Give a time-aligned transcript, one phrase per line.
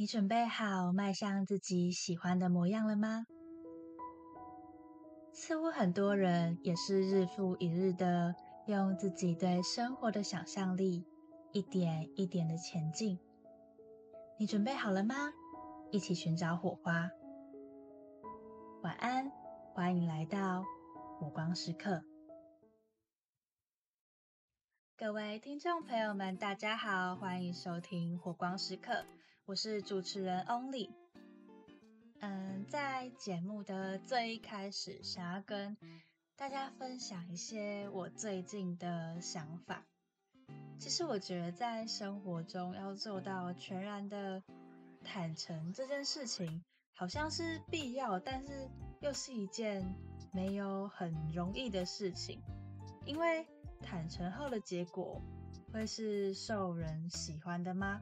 [0.00, 3.26] 你准备好迈向自己喜欢的模样了吗？
[5.30, 8.34] 似乎很多人也是日复一日的
[8.64, 11.04] 用自己对生活的想象力，
[11.52, 13.18] 一点一点的前进。
[14.38, 15.14] 你准备好了吗？
[15.90, 17.10] 一起寻找火花。
[18.80, 19.30] 晚安，
[19.74, 20.64] 欢迎来到
[21.18, 22.02] 火光时刻。
[24.96, 29.04] 各位听众朋友们，大家好，欢迎收听火光时刻。
[29.50, 30.90] 我是主持人 Only。
[32.20, 35.76] 嗯，在节目的最一开始，想要跟
[36.36, 39.84] 大家分享一些我最近的想法。
[40.78, 44.40] 其实我觉得，在生活中要做到全然的
[45.02, 46.62] 坦诚这件事情，
[46.94, 48.68] 好像是必要，但是
[49.00, 49.84] 又是一件
[50.32, 52.40] 没有很容易的事情。
[53.04, 53.44] 因为
[53.80, 55.20] 坦诚后的结果，
[55.72, 58.00] 会是受人喜欢的吗？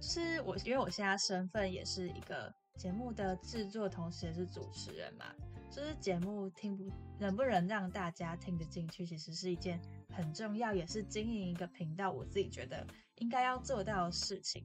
[0.00, 5.26] 是我，因为我现在身份也是一个节目的制作，同时也是主持人嘛。
[5.70, 9.78] 就是节目听不能不能让大家听得进去，其实是一件
[10.10, 14.64] 很重要，也是经营一个频道，我自己觉得应该要做到的事情。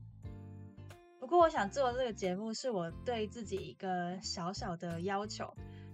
[1.19, 5.53] 不过，我想做这个节目，是我对自己一个小小的要求，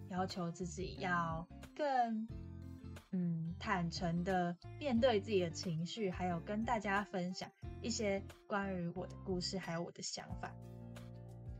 [0.09, 2.27] 要求自己要更
[3.11, 7.49] 嗯坦诚的面对自己的情绪，还有跟大家分享。
[7.81, 10.53] 一些关于我的故事，还有我的想法，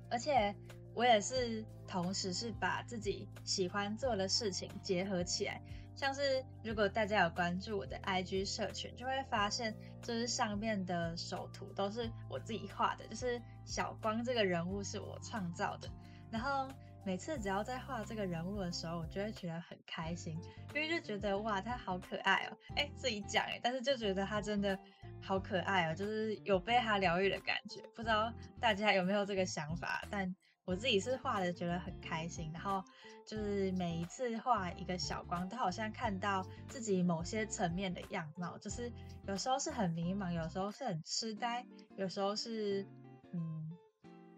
[0.09, 0.55] 而且
[0.93, 5.61] 我也是同时是把自己喜欢做的事情结合起来。
[5.95, 15.89] 像是如果大家有关注我的 IG 社群，就会发现就是上面的首图都是我自己画的，就是小光这个人物是我创造的，
[16.31, 16.69] 然后。
[17.05, 20.37] 每次只要在画这个人物的时候，我就会觉得很开心，
[20.75, 22.57] 因为就觉得哇，他好可爱哦！
[22.75, 24.77] 哎，自己讲哎，但是就觉得他真的
[25.21, 27.81] 好可爱哦，就是有被他疗愈的感觉。
[27.95, 30.03] 不知道大家有没有这个想法？
[30.09, 32.51] 但我自己是画的，觉得很开心。
[32.53, 32.83] 然后
[33.25, 38.91] 就是每一次画一个小光，都好像看到自己某些层面的样貌，就是
[39.27, 41.65] 有时候是很迷茫，有时候是很痴呆，
[41.97, 42.85] 有时候是
[43.33, 43.71] 嗯，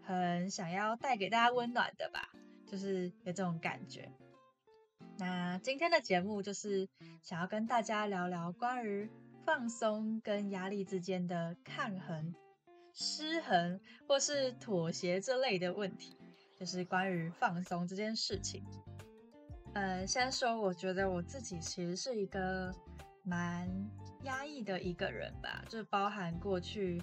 [0.02, 2.28] 很想要带给大家温暖的吧。
[2.64, 4.10] 就是有这种感觉。
[5.18, 6.88] 那今天的节目就是
[7.22, 9.10] 想要跟大家聊聊关于
[9.44, 12.34] 放松跟压力之间的抗衡、
[12.92, 16.16] 失衡或是妥协这类的问题，
[16.58, 18.64] 就是关于放松这件事情。
[19.74, 22.72] 呃，先说，我觉得我自己其实是一个
[23.24, 23.68] 蛮
[24.24, 27.02] 压抑的一个人吧，就包含过去。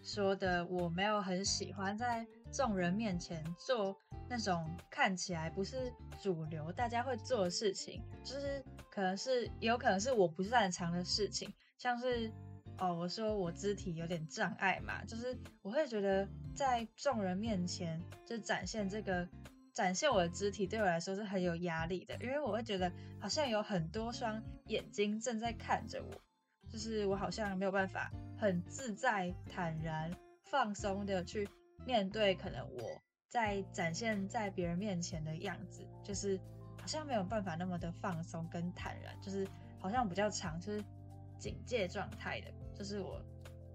[0.00, 3.96] 说的我没有很喜欢在众人面前做
[4.28, 12.30] 那种看起来不是主流大家会做的事情，就是可能是有可能是我不擅长的事情，像是
[12.76, 19.26] 哦我说我肢体有点障碍嘛，就是我会觉得在众人面前就展现这个
[19.72, 26.10] 展现我的肢体对我来说是很有压力的，因为我会觉得好像有很多双眼睛正在看着我。
[26.70, 30.14] 就是我好像没有办法很自在、坦然、
[30.50, 31.48] 放松的去
[31.86, 36.38] 面对可能我在展现在别人面前的样子，就是
[36.78, 40.84] 好像没有办法那么的放松跟坦然，就是好像比较长，就是
[41.38, 42.52] 警戒状态的。
[42.74, 43.22] 就是我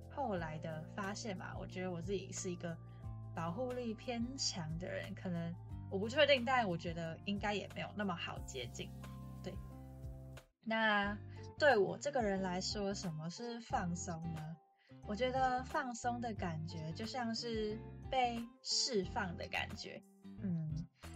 [0.09, 2.77] 后来的发现吧，我觉得我自己是一个
[3.35, 5.53] 保护力偏强的人，可能
[5.89, 8.89] 我不确定，但我觉得应该也没有那么好接近。
[9.43, 9.53] 对，
[10.63, 11.17] 那。
[11.59, 14.57] 对我这个人来说，什么是放松呢？
[15.05, 17.77] 我觉得放松的感觉就像是
[18.09, 20.01] 被释放的感觉。
[20.41, 20.73] 嗯，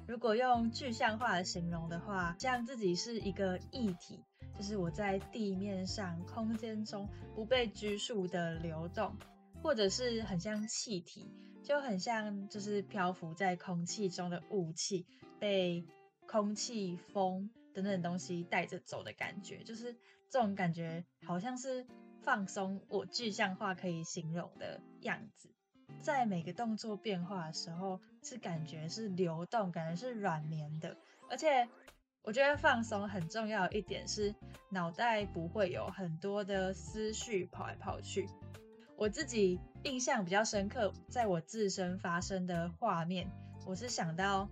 [0.07, 4.23] 如果用具象化的形容的话，像自己是一个液体，
[4.57, 9.15] 就是我在地面上、空间中不被拘束的流动，
[9.61, 11.31] 或者是很像气体，
[11.63, 15.05] 就很像就是漂浮在空气中的雾气，
[15.39, 15.85] 被
[16.27, 17.49] 空气、风。
[17.73, 19.93] 等等东西带着走的感觉，就是
[20.31, 21.85] 这种感觉，好像是
[22.23, 22.81] 放松。
[22.87, 25.51] 我具象化可以形容的样子，
[26.01, 30.97] 在每个动作变化的时候，是感觉是流动，感觉是软绵的。
[31.29, 31.69] 而且，
[32.27, 34.35] 我觉得放松很重要一点是，
[34.69, 38.27] 脑袋不会有很多的思绪跑来跑去。
[38.97, 43.31] 我自己印象比较深刻，在我自身发生的画面，
[43.65, 44.49] 我是想到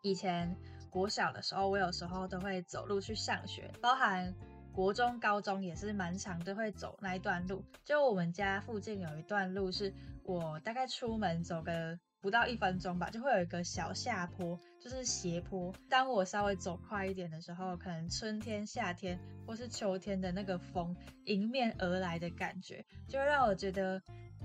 [0.00, 0.56] 以前。
[0.88, 4.34] 国小的时候，我有时候都会走路去上学，包含
[4.72, 7.62] 国中、高中也是蛮长，都会走那一段路。
[7.84, 9.94] 就我们家附近有一段路，是
[10.24, 15.72] 我大概出门走个不到一分钟吧，就会有一个小下坡，就是斜坡。
[15.88, 20.96] 当我稍微走快一点的时候，可能春天、夏天或是秋天的那个风
[21.26, 24.02] 迎面而来的感觉，就让我觉得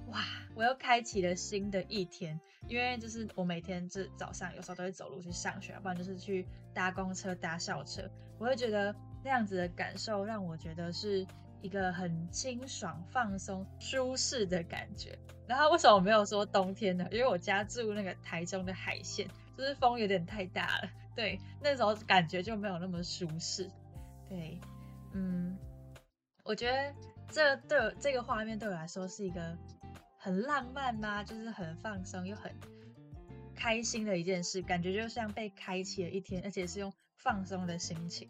[0.07, 0.23] 哇，
[0.53, 2.39] 我又开启了新的一天。
[2.67, 8.01] 因为就是我每天这早上有时候都会走路去上学，不然就是去搭公车、搭校车。
[8.39, 8.93] 我会觉得
[9.23, 11.25] 那样子的感受让我觉得是
[11.61, 15.17] 一个很清爽、放松、舒适的感觉。
[15.47, 17.07] 然后为什么我没有说冬天呢？
[17.11, 19.27] 因为我家住那个台中的海线，
[19.57, 20.89] 就是风有点太大了。
[21.15, 23.69] 对，那时候感觉就没有那么舒适。
[24.29, 24.59] 对，
[25.13, 25.57] 嗯，
[26.43, 26.93] 我觉得
[27.29, 29.57] 这对这个画面对我来说是一个。
[30.17, 31.23] 很浪漫吗？
[31.23, 32.51] 就是很放松又很
[33.53, 38.27] 开心的一件事，感觉就像被开启了一天，而且是用放松的心情。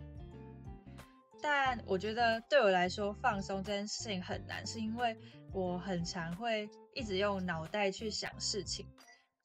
[1.42, 5.18] 但我觉得对我来说，放松这件事情很难，是因为
[5.54, 8.86] 我很常会一直用脑袋去想事情。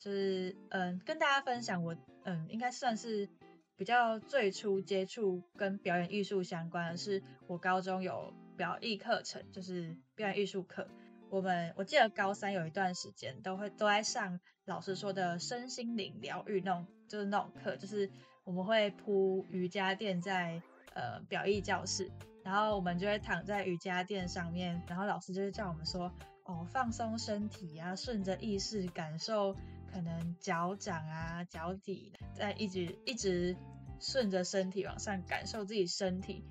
[0.01, 1.95] 就是嗯，跟大家分享，我
[2.25, 3.29] 嗯，应该算是
[3.77, 10.89] 比较最初接触跟表演艺术相关的是，我高中有表艺课程，就是表演艺术课。
[11.29, 18.11] 我们我记得高三有一段时间都会都在上老师说的身心灵疗愈那种，就是那种课，就是
[18.43, 20.61] 我们会铺瑜伽垫在
[20.95, 22.11] 呃表意教室，
[22.43, 26.13] 然后我们就会躺在瑜伽垫上面，然后老师就会叫我们说
[26.45, 29.55] 哦放松身体啊，顺着意识感受
[29.93, 33.57] 可能脚掌啊脚底，在一直一直
[34.01, 36.45] 顺着身体往上感受自己身体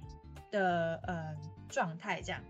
[0.52, 1.36] 的呃
[1.68, 2.44] 状态这样。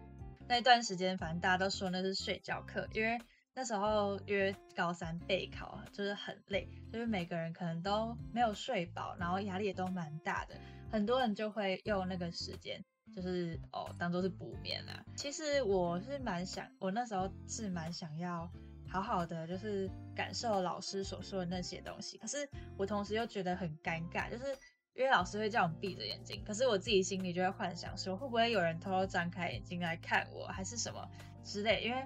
[0.48, 3.20] 那一段时间，反正大家都说那是睡觉课，因为
[3.54, 10.56] 那时候因为高三备考，就是很累，就是每个人可能都没有睡饱，然后压力也都蛮大的，
[10.92, 12.84] 很多人就会用那个时间，
[13.14, 15.06] 就是哦当做是补眠啊。
[15.16, 18.50] 其实我是蛮想，我那时候是蛮想要
[18.90, 24.58] 好好的，就是感受老师所说的那些东西，可是我同时又觉得很尴尬，就是。
[24.96, 31.08] 因为老师会叫我们闭着眼睛，可是我自己心里就会幻想说，会不会有人偷偷张开眼睛来看我，还是什么
[31.42, 31.82] 之类？
[31.84, 32.06] 因为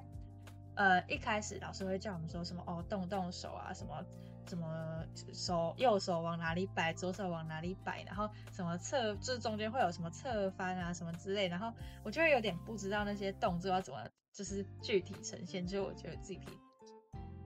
[0.75, 4.05] 呃一开始老师会叫我们说什么哦，动动手啊，什么
[4.47, 5.03] 什么
[5.33, 16.39] 手右手往哪里摆，左手往哪里摆，然后什么侧就是中间会有什么侧翻啊什么之类，然后我就会有点不知道那些动作要怎么就是具体呈现，就我觉得自己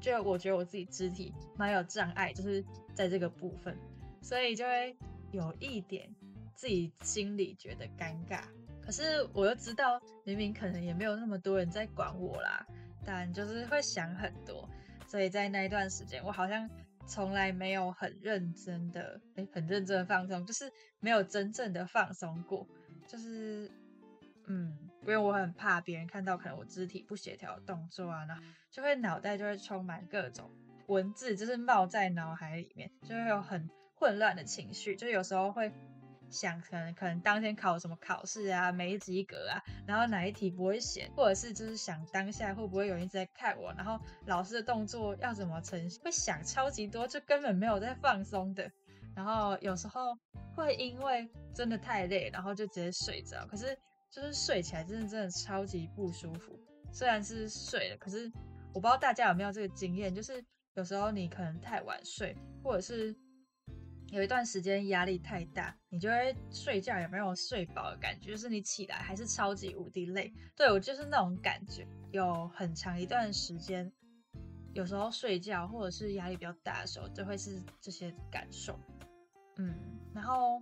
[0.08, 2.64] 就我觉得我自己肢体蛮有障碍，就是
[2.94, 3.78] 在这个部分，
[4.22, 4.96] 所以就会。
[5.34, 6.10] 有一点
[6.56, 8.44] 自己心里觉得尴尬，
[8.82, 12.66] 可是我又知道明明可能也没有那么多人在管我啦，
[13.06, 14.68] 但就是会想很多，
[15.06, 16.68] 所以在那一段时间，我好像
[17.06, 19.20] 从来没有很认真的，
[19.52, 20.72] 很认真的放松，就是
[21.02, 22.66] 没有真正的放松过，
[23.06, 23.70] 就是
[24.46, 28.40] 嗯，因为我很怕别人看到可能我肢体不协调的动作啊，那
[28.70, 30.52] 就会脑袋就会充满各种
[30.88, 33.70] 文字，就是冒在脑海里面，就会有很。
[34.00, 35.74] 混乱的情绪，就有时候会
[36.30, 39.58] 想，可能可能当天考什么考试啊，没及格啊，
[39.88, 48.72] 然后哪一题不会写，或者是就是想当下会不会有人在看我，然后老师的动作要怎么呈现，会想超级多，就根本没有在放松的。
[49.16, 50.16] 然后有时候
[50.56, 53.76] 会因为真的太累，然后就直接睡着，可是
[54.10, 56.60] 就是睡起来真的真的超级不舒服。
[56.92, 58.32] 虽然是睡了，可是
[58.74, 60.44] 我不知道大家有没有这个经验，就是
[60.76, 63.16] 有时候你可能太晚睡，或者是。
[64.10, 70.34] 有一段时间压力太大，你就会睡觉也没有睡饱的感觉，就是你起来还是超级无敌累。
[70.56, 73.92] 对我就是那种感觉，有很长一段时间，
[74.72, 78.80] 有时候睡觉或者是压力比较大的时候，就会是这些感受。
[79.58, 79.76] 嗯，
[80.16, 80.62] 然后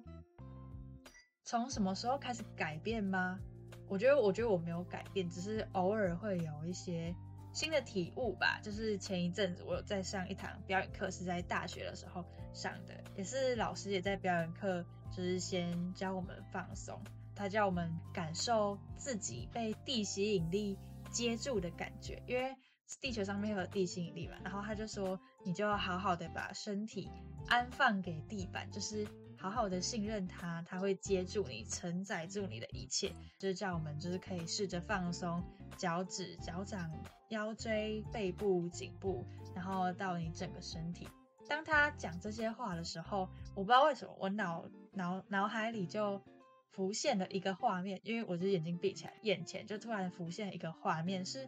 [1.45, 3.39] 从什么时候开始改变吗？
[3.87, 7.15] 我觉得，我觉得我没有改变，只是偶尔会有一些。
[7.53, 16.99] 新的体悟吧，就是前一阵子我有在上一堂表演课，是在大学的时候上的，也是老师也在表演课，就是先教我们放松，
[17.33, 20.77] 他教我们感受自己被地吸引力
[21.09, 22.53] 接住的感觉，因为
[22.99, 27.09] 地球上面有地吸引力嘛，然后他就说，你就要好好的把身体
[27.47, 29.07] 安放给地板，就是。
[29.45, 33.13] 好好的信任他，他会接住你，承载住你的一切。
[33.37, 35.43] 就是叫我们，就是可以试着放松
[35.77, 36.91] 脚趾、脚掌、
[37.29, 39.23] 腰椎、背部、颈部，
[39.53, 41.07] 然后到你整个身体。
[41.47, 46.19] 当他讲这些话的时候，我不知道为什么，我脑脑脑海里就
[46.71, 51.47] 浮现了一个画面，因为我是眼睛闭起来，眼前就突然浮现一个画面是。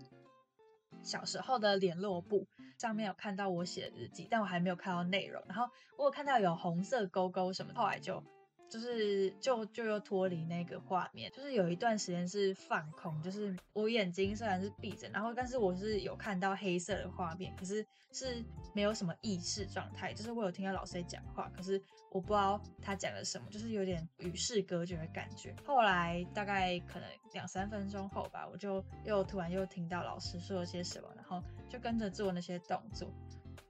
[1.04, 5.42] 小时候的联络簿上面有看到我写的日记，但我还没有看到内容。
[5.48, 8.24] 然后我有看到有红色勾勾什么，后来就
[8.70, 18.44] 就是就就又脱离那个画面，就是有一段时间是放空，就是我眼睛虽然是闭着，然后但是我是有看到黑色的画面，可是是
[18.74, 21.82] 没有什么意识状态，就是我有听到老师在讲话，可是
[22.12, 25.56] 我不知道他讲了什么，就是有点与世隔绝的感觉。
[25.66, 33.12] 后来大概可能两三分钟后吧，我就又突然又听到老师说了些什么，然后就跟着做那些动作。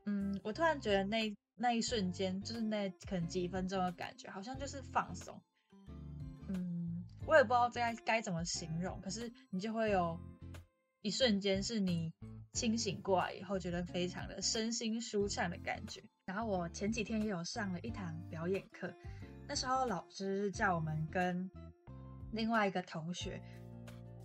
[0.08, 1.32] 嗯，我突然觉得那。
[1.60, 5.42] 那一瞬间，就是那可能几分钟的感觉，好像就是放松。
[6.48, 10.20] 嗯，我也不知道该该怎么形容，可是你就会有
[11.02, 12.14] 一瞬间是你
[12.54, 16.04] 清醒过来以后，觉得非常的身心舒畅的感觉。
[16.26, 18.94] 然后我前几天也有上了一堂表演课，
[19.48, 21.50] 那时候老师叫我们跟
[22.32, 23.42] 另外一个同学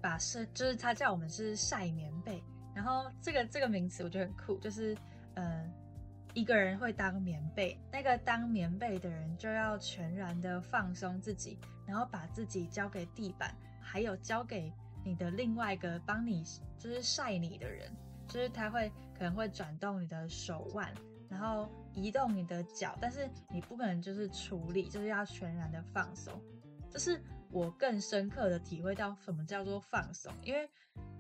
[0.02, 4.94] 把是，就是他叫我们是晒棉被，然后这个这个名词我觉得很酷，就是
[5.34, 5.72] 嗯。
[6.34, 14.72] 一个人会当棉被，那个当棉被的人就要全然的放松自己，然后把自己交给地板，还有交给
[15.04, 16.42] 你的另外一个帮你
[16.78, 17.86] 就是晒你的人，
[18.26, 20.90] 就是他会可能会转动你的手腕，
[21.28, 26.32] 然后移动你的脚，但是你不可能就是处理，就是要全然的放松。
[26.90, 30.68] 就是我更深刻的体会到什么叫做放松，因为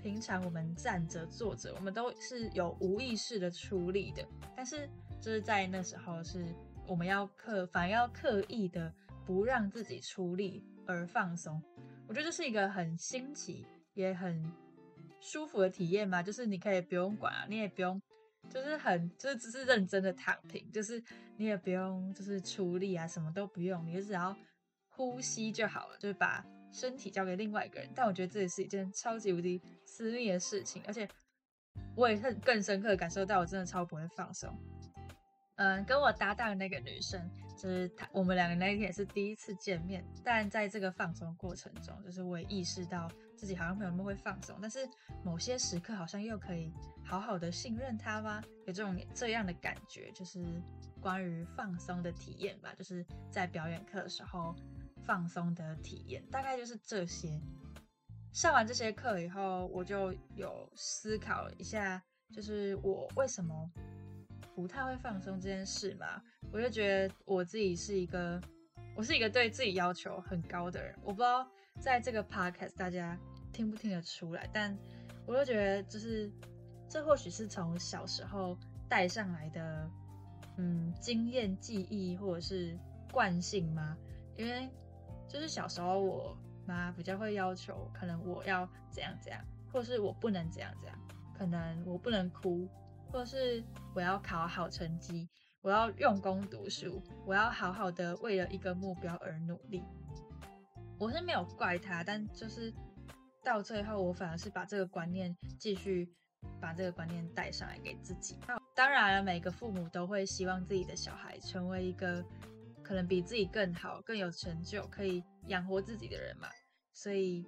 [0.02, 4.88] 平常我们站着坐着，我们都是有无意识的处理的，但是。
[5.22, 6.44] 就是在那时候，是
[6.84, 8.92] 我们要刻，反而要刻意的
[9.24, 11.62] 不让自己出力而放松。
[12.08, 14.44] 我觉得这是一个很新奇也很
[15.20, 18.02] 舒服的体验嘛，就是你可以不用管啊，你也不用，
[18.50, 21.00] 就是很就是只是认真的躺平，就是
[21.36, 24.36] 你也不用就是出力啊，什么都不用，你就只要
[25.10, 27.88] 呼吸就好了，就是把身体交给另外一个人。
[27.94, 31.08] 但我觉得这也是一件超级无敌私密的事情，而且
[31.96, 34.56] 我也是更深刻感受到，我真的超不会放松。
[35.56, 40.04] 嗯，跟我搭档那个女生，就是她，我们两个那一天也是第一次见面。
[40.24, 44.88] 但在这个放松过程中，就是我也意识到自己好像没有那么会放松，但是
[45.22, 46.72] 某些时刻好像又可以
[47.04, 48.42] 好好的信任她吗？
[48.66, 50.42] 有这种这样的感觉，就是
[51.00, 54.56] 关于放松的体验吧，就是在表演课的时候
[55.06, 57.40] 放松的体验，大概就是这些。
[58.32, 62.02] 上完这些课以后，我就有思考一下，
[62.34, 63.70] 就是我为什么。
[64.54, 68.38] 不太会放松这件事嘛，我就觉得我自己是一个，
[68.94, 70.94] 我是一个对自己要求很高的人。
[71.02, 71.48] 我不知道
[71.80, 73.18] 在这个 podcast 大家
[73.50, 74.76] 听不听得出来，但
[75.26, 76.30] 我就觉得就是
[76.86, 78.54] 这或许是从小时候
[78.90, 79.90] 带上来的，
[80.58, 82.78] 嗯，经验记忆或者是
[83.10, 83.96] 惯性吗？
[84.36, 84.68] 因为
[85.28, 86.36] 就是小时候我
[86.66, 89.40] 妈比较会要求，可能我要怎样怎样，
[89.72, 90.98] 或是我不能怎样怎样，
[91.38, 92.68] 可能我不能哭。
[93.10, 93.62] 或是
[93.94, 95.28] 我要考好成绩，
[95.60, 99.84] 我要用功读书，我要好好的为了一个目标而努力。
[100.98, 102.72] 我是没有怪他，但就是
[103.44, 106.10] 到最后，我反而是把这个观念继续
[106.58, 108.38] 把这个观念带上来给自己。
[108.74, 112.24] 当然了，每个父母都会希望自己的小孩成为一个
[112.92, 116.46] 可能比自己更好、更有成就、可以养活自己的人嘛，
[116.92, 117.42] 所以。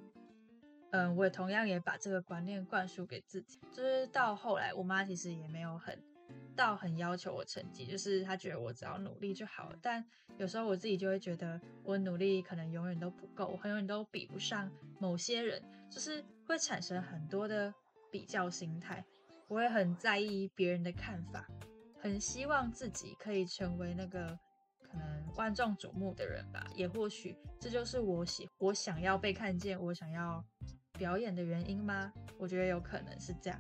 [0.97, 6.01] 嗯，我也同样也把这个观念灌输给自己，就是到后来，我妈其实也没有很
[6.55, 9.79] 到很要求我成绩，就是她觉得我只要努力就好了。
[9.83, 10.07] 但
[10.39, 14.71] 有时候我自己就会觉得，我努力可能永远都不够，我永远都比不上
[15.01, 15.61] 某些人，
[15.91, 17.75] 就是会产生很多的
[18.13, 19.05] 比较心态。
[19.49, 21.45] 我也很在意别人的看法，
[21.99, 24.39] 很希望自己可以成为那个
[24.95, 26.67] 可能万众瞩目的人吧。
[26.75, 30.45] 也或许这就是我喜我想要被看见，我想要。
[30.97, 32.13] 表演的原因吗？
[32.39, 33.59] 我觉得有可能是这样。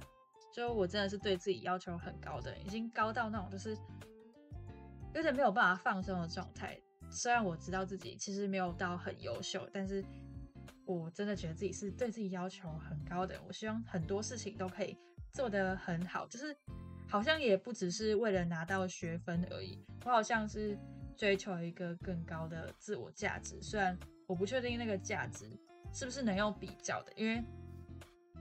[0.52, 3.76] 就我真的是对自己要求很高的，已经高到那种就是
[5.12, 6.80] 有点没有办法放松的状态。
[7.10, 10.00] 虽然我知道自己其实没有到很优秀，但是
[10.84, 13.34] 我真的觉得自己是对自己要求很高的。
[13.48, 14.96] 我希望很多事情都可以
[15.32, 16.56] 做得很好，就是
[17.08, 19.84] 好像也不只是为了拿到学分而已。
[20.04, 20.78] 我好像是
[21.16, 25.50] 追求一个更高的自我价值，虽然我不确定那个价值。
[25.96, 27.12] 是不是能用比较的？
[27.14, 27.40] 因为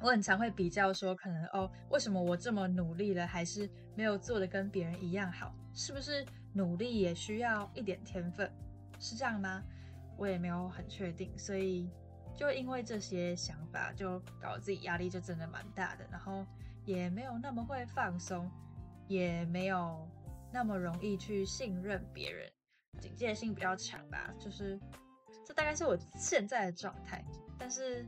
[0.01, 5.53] 我很常会比较说，可能哦，为什么我这么努力了，还是没有做的跟别人一样好？
[5.71, 8.51] 是不是努力也需要一点天分？
[8.99, 9.61] 是这样吗？
[10.17, 11.87] 我也没有很确定，所以
[12.35, 16.43] 就因为这些想法，就搞自己压力就真的蛮大的，然后
[16.85, 18.49] 也没有那么会放松，
[19.07, 20.09] 也没有
[20.51, 22.49] 那么容易去信任别人，
[23.00, 24.79] 警戒性比较强吧，就是
[25.45, 27.23] 这大概是我现在的状态。
[27.57, 28.05] 但是，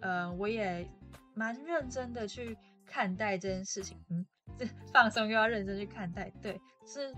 [0.00, 0.88] 呃，我也
[1.34, 2.56] 蛮认真的去
[2.86, 4.02] 看待这件事情。
[4.08, 4.26] 嗯，
[4.58, 6.30] 这放松又要认真去看待。
[6.42, 7.14] 对，是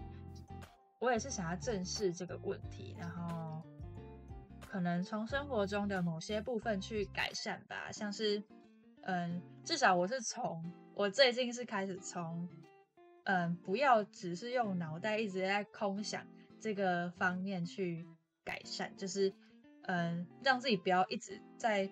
[0.99, 3.63] 我也是想要正视这个问题，然后
[4.69, 8.43] 可能从生活中的某些部分去改善吧，像是，
[9.03, 10.63] 嗯，至少我是从
[10.95, 12.49] 我最近是开始从，
[13.25, 16.27] 嗯，不要只是用脑袋一直在空想
[16.63, 18.07] 这个方面去
[18.45, 19.35] 改善，就是，
[19.83, 21.91] 嗯，让自己不要一直在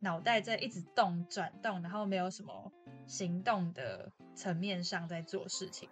[0.00, 2.72] 脑袋在一直动转动，然后没有什么
[3.06, 5.88] 行动的层面上在做事情。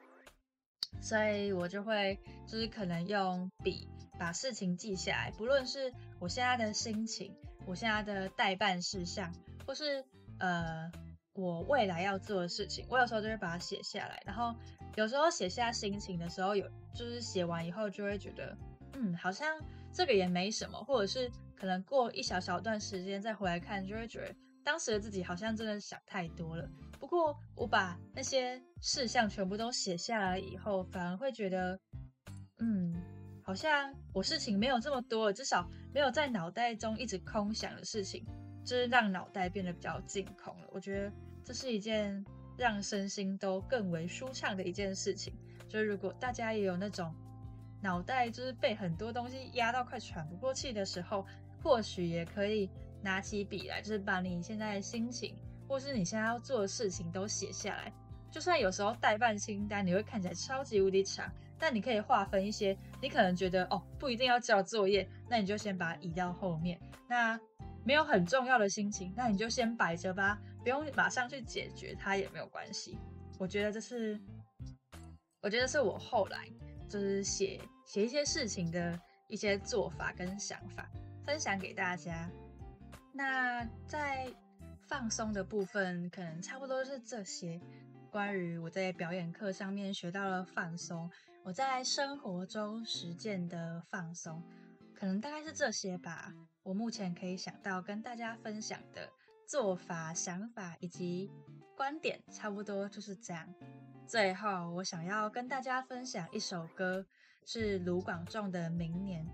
[1.00, 9.32] 所以我就会就是可能用笔把事情记下来，不论是我现在的心情，我现在的代办事项，
[9.66, 10.04] 或是
[10.38, 10.90] 呃
[11.36, 14.22] 我未来要做的事情，我有时候就会把它写下来。
[14.24, 14.54] 然后
[14.96, 18.56] 有时候写下心情的时候，有就是写完以后就会觉得，
[18.94, 19.48] 嗯，好像
[19.92, 26.68] 这个也没什么，或者是可能过一小小段时间再回来看，就会觉得当时的自己好像真的想太多了。
[26.98, 31.78] 不过我把那些事项全部都写下来以后，反而会觉得，
[32.60, 32.94] 嗯，
[33.44, 38.24] 好像我事情没有这么多，至少没有在脑袋中一直空想的事情，
[38.64, 40.68] 就是让脑袋变得比较净空了。
[40.72, 41.12] 我觉得
[41.46, 42.24] 这是一件
[42.58, 45.32] 让身心都更为舒畅的一件事情。
[45.68, 47.14] 就是如果大家也有那种
[47.80, 51.24] 脑袋就是被很多东西压到快喘不过气的时候，
[51.62, 52.68] 或许也可以
[53.00, 55.36] 拿起笔来，就是把你现在的心情。
[55.68, 57.92] 或是你现在要做的事情都写下来，
[58.30, 66.80] 就算有时候代办清单你会看起来超级无敌长，但你可以划分一些，你可能觉得哦不一定要交作业，那你就先把它移到后面。
[67.08, 67.36] 那
[67.84, 72.98] 没有很重要的心情，那你就先摆着吧，不用马上去解决它也没有关系。
[73.38, 74.20] 我觉得这是，
[75.40, 76.50] 我觉得是我后来
[76.88, 80.90] 就是写写一些事情的一些做法跟想法，
[81.24, 82.28] 分享给大家。
[83.12, 84.28] 那在。
[84.88, 87.60] 放松的部分可能差不多是这些。
[88.08, 91.10] 关于我在表演课上面学到了放松，
[91.42, 94.40] 我在生活中实践的放松，
[94.94, 96.32] 可能大概是这些吧。
[96.62, 99.10] 我目前可以想到跟大家分享的
[99.46, 101.30] 做法、想法以及
[101.76, 103.46] 观点，差不多就是这样。
[104.06, 107.06] 最后，我想要跟大家分享一首歌，
[107.44, 109.24] 是卢广仲的《明年》。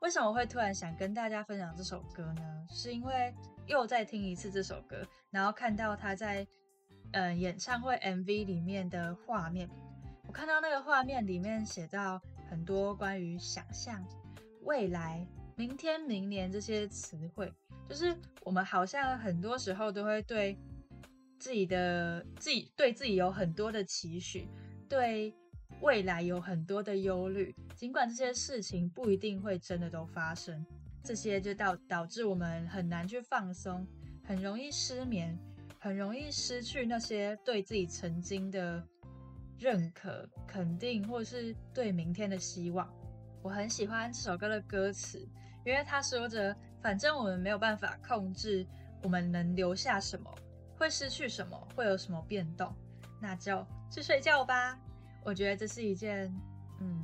[0.00, 2.66] 为什么会突然想跟大家分享这首歌呢？
[2.70, 3.34] 是因为
[3.66, 6.46] 又再听一次这首歌，然后看到他在
[7.12, 9.68] 嗯演唱会 MV 里面的画面，
[10.26, 12.20] 我看到那个画面里面写到
[12.50, 14.04] 很多关于想象、
[14.62, 17.52] 未来、明天、明年这些词汇，
[17.88, 20.56] 就是我们好像很多时候都会对
[21.38, 24.48] 自己的自己对自己有很多的期许，
[24.88, 25.34] 对。
[25.82, 30.64] 未来有很多的忧虑，尽管这些事情不一定会真的都发生，
[31.04, 33.86] 这些就导导致我们很难去放松，
[34.24, 35.38] 很容易失眠，
[35.78, 38.82] 很容易失去那些对自己曾经的
[39.58, 42.90] 认可、肯定，或是对明天的希望。
[43.42, 45.28] 我很喜欢这首歌的歌词，
[45.66, 48.64] 因为他说着：“反正我们没有办法控制
[49.02, 50.32] 我们能留下什么，
[50.78, 52.72] 会失去什么，会有什么变动，
[53.20, 54.78] 那就去睡觉吧。”
[55.24, 56.32] 我觉得这是一件，
[56.80, 57.02] 嗯，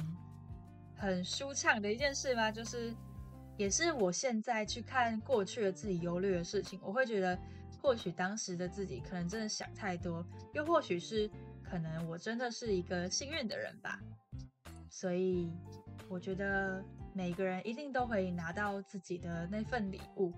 [0.95, 2.53] 很舒畅的一件事吗？
[2.53, 2.95] 就是，
[3.57, 7.37] 也是我现在去看过去的自己忧虑的事情，我会觉得，
[7.83, 11.29] 或许当时的自己可能真的想太多，又或许是
[11.65, 13.99] 可能我真的是一个幸运的人吧。
[14.89, 15.51] 所以，
[16.09, 16.81] 我觉得
[17.13, 20.33] 每个人一定都会拿到自己的那份礼物，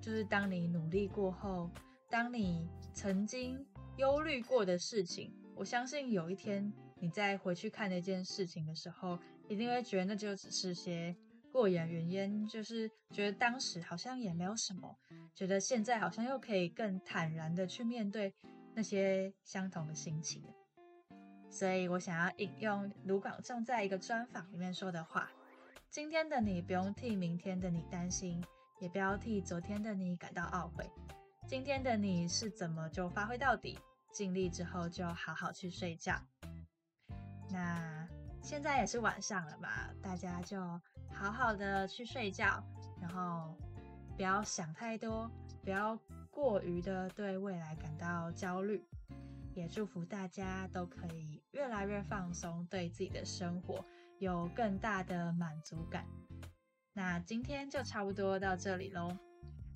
[0.00, 1.70] 就是当你努力过后，
[2.10, 3.64] 当你曾经
[3.96, 6.72] 忧虑过的事情，我相信有一天。
[7.02, 11.12] 你再回去看那件事情的时候，一定会觉得那就只是些
[11.50, 14.96] 过眼云烟，就是觉得当时好像也没有什么，
[15.34, 18.32] 觉得现在好像又可以更坦然的去面对
[18.72, 20.44] 那些相同的心情。
[21.50, 25.28] 所以我想要引用卢广仲在一个专访里面说的话：
[25.92, 28.42] 今天的你不用替明天的你担心，
[28.80, 30.90] 也不要替昨天的你感到懊悔。
[31.46, 33.78] 今天的你是怎么就发挥到底，
[34.10, 36.18] 尽力之后就好好去睡觉。
[37.50, 38.08] 那
[38.40, 39.68] 现在也是晚上了嘛，
[40.02, 40.58] 大家就
[41.12, 42.64] 好好的去睡觉，
[42.98, 43.54] 然后
[44.16, 45.30] 不要想太多，
[45.62, 45.98] 不要
[46.30, 48.82] 过于的对未来感到焦虑，
[49.52, 53.84] 也祝福大家都可以越来越放松，对自己的生活
[54.22, 56.06] 有更大的满足感。
[56.92, 59.18] 那今天就差不多到这里喽，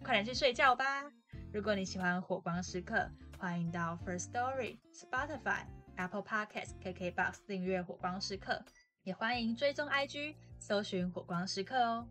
[0.04, 1.10] 快点去睡觉吧！
[1.52, 5.66] 如果你喜欢火光时刻，欢迎到 First Story、Spotify。
[5.96, 8.64] Apple Podcast、KKBox 订阅火光时刻，
[9.02, 12.06] 也欢迎追踪 IG，搜寻火光时刻哦。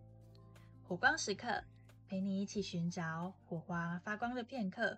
[0.83, 1.63] 火光时刻，
[2.05, 4.97] 陪你一起寻找火花发光的片刻。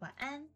[0.00, 0.48] 晚安。